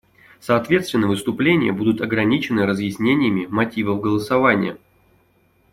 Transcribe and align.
Соответственно, 0.39 1.05
выступления 1.05 1.71
будут 1.71 2.01
ограничены 2.01 2.65
разъяснениями 2.65 3.45
мотивов 3.45 4.01
голосования. 4.01 4.79